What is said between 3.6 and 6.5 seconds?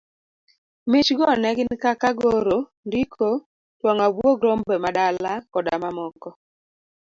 twang'o abuog rombemadala koda mamoko.